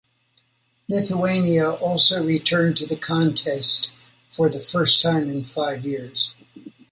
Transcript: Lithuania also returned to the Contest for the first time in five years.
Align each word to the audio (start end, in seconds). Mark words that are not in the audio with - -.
Lithuania 0.89 1.69
also 1.73 2.25
returned 2.25 2.75
to 2.77 2.87
the 2.87 2.95
Contest 2.95 3.91
for 4.29 4.49
the 4.49 4.59
first 4.59 4.99
time 4.99 5.29
in 5.29 5.43
five 5.43 5.85
years. 5.85 6.33